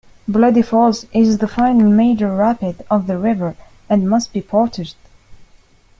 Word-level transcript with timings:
Bloody 0.27 0.63
Falls 0.63 1.05
is 1.13 1.37
the 1.37 1.47
final 1.47 1.87
major 1.87 2.35
rapid 2.35 2.83
of 2.89 3.05
the 3.05 3.19
river, 3.19 3.55
and 3.87 4.09
must 4.09 4.33
be 4.33 4.41
portaged. 4.41 4.95